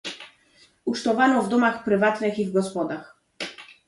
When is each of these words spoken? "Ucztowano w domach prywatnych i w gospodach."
"Ucztowano 0.85 1.43
w 1.43 1.49
domach 1.49 1.83
prywatnych 1.83 2.39
i 2.39 2.45
w 2.45 2.51
gospodach." 2.53 3.17